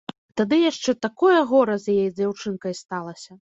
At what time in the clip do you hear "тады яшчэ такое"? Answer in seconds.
0.39-1.35